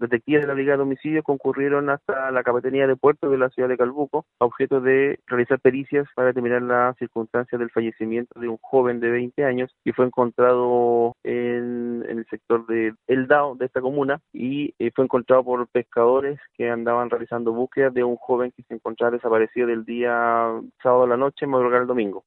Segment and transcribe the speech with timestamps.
[0.00, 3.68] detectives de la Brigada de Homicidios concurrieron hasta la capitanía de puerto de la ciudad
[3.68, 8.58] de Calbuco a objeto de realizar pericias para determinar las circunstancias del fallecimiento de un
[8.60, 13.80] joven de 20 años que fue encontrado en, el sector de El Dao de esta
[13.80, 18.62] comuna y eh, fue encontrado por pescadores que andaban realizando búsquedas de un joven que
[18.62, 20.10] se encontraba desaparecido del día
[20.82, 22.18] sábado a la noche, madrugada el domingo.